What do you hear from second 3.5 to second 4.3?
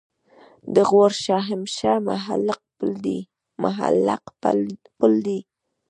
معلق